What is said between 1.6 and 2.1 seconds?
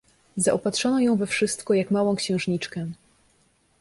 jak